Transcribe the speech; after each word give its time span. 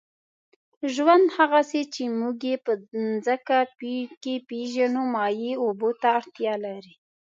ژوند، 0.93 1.25
هغسې 1.37 1.81
چې 1.93 2.03
موږ 2.19 2.37
یې 2.49 2.55
په 2.65 2.71
مځکه 3.09 3.59
کې 4.21 4.33
پېژنو، 4.47 5.01
مایع 5.13 5.53
اوبو 5.63 5.89
ته 6.01 6.07
اړتیا 6.17 6.53
لري. 6.65 6.95